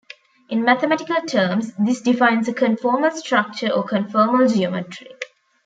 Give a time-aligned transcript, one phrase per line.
[0.49, 5.11] In mathematical terms, this defines a conformal structure or conformal geometry.